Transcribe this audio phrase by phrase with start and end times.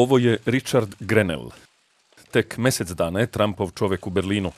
[0.00, 1.50] Ovo je Richard Grenell.
[2.32, 4.52] Tek mesec dana je Trumpov čovek u Berlinu,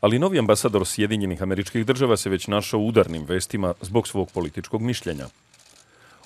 [0.00, 4.82] ali novi ambasador Sjedinjenih američkih država se već našao u udarnim vestima zbog svog političkog
[4.82, 5.26] mišljenja.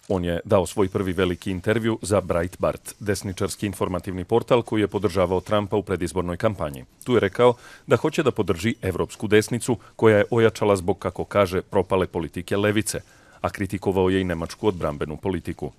[0.09, 5.41] On je dao svoj prvi veliki intervju za Breitbart, desničarski informativni portal koji je podržavao
[5.41, 6.85] Trumpa u predizbornoj kampanji.
[7.05, 7.55] Tu je rekao
[7.87, 13.01] da hoće da podrži evropsku desnicu koja je ojačala zbog, kako kaže, propale politike levice,
[13.41, 15.73] a kritikovao je i nemačku odbrambenu politiku.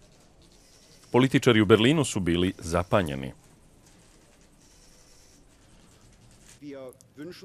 [1.11, 3.31] Političari u Berlinu su bili zapanjeni.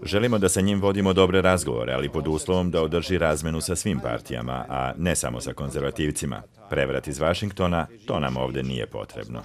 [0.02, 4.00] Želimo da sa njim vodimo dobre razgovore, ali pod uslovom da održi razmenu sa svim
[4.00, 6.42] partijama, a ne samo sa konzervativcima.
[6.70, 9.42] Prevrat iz Vašingtona, to nam ovde nije potrebno.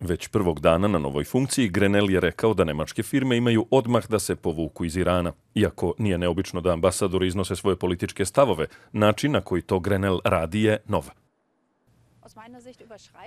[0.00, 4.18] Već prvog dana na novoj funkciji Grenell je rekao da nemačke firme imaju odmah da
[4.18, 5.32] se povuku iz Irana.
[5.54, 10.62] Iako nije neobično da ambasadori iznose svoje političke stavove, način na koji to Grenell radi
[10.62, 11.10] je nov.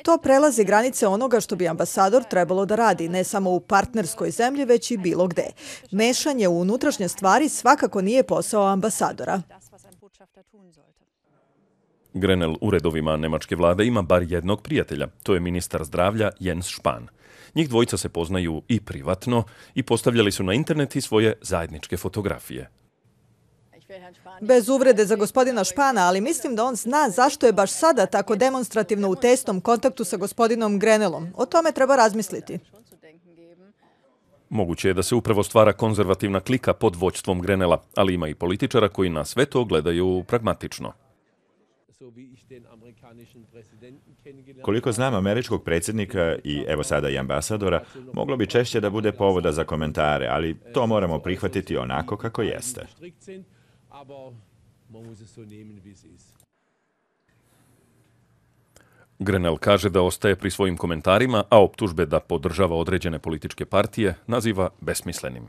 [0.04, 4.66] To prelazi granice onoga što bi ambasador trebalo da radi, ne samo u partnerskoj zemlji,
[4.66, 5.46] već i bilo gde.
[5.92, 9.42] Mešanje u unutrašnje stvari svakako nije posao ambasadora.
[12.14, 15.08] Grenell u redovima nemačke vlade ima bar jednog prijatelja.
[15.24, 17.08] To je ministar zdravlja Jens Spahn.
[17.56, 19.44] Njih dvojica se poznaju i privatno
[19.76, 22.70] i postavljali su na internet i svoje zajedničke fotografije.
[24.42, 28.36] Bez uvrede za gospodina Špana, ali mislim da on zna zašto je baš sada tako
[28.36, 31.28] demonstrativno u testom kontaktu sa gospodinom Grenelom.
[31.36, 32.60] O tome treba razmisliti.
[34.50, 38.90] Moguće je da se upravo stvara konzervativna klika pod voćstvom Grenela, ali ima i političara
[38.90, 40.94] koji na sve to gledaju pragmatično.
[44.62, 47.84] Koliko znam američkog predsjednika i evo sada i ambasadora,
[48.14, 52.88] moglo bi češće da bude povoda za komentare, ali to moramo prihvatiti onako kako jeste
[53.94, 54.34] aber
[54.90, 56.44] man muss es so nehmen, wie es ist.
[59.20, 64.70] Grenell kaže da ostaje pri svojim komentarima, a optužbe da podržava određene političke partije naziva
[64.82, 65.48] besmislenim.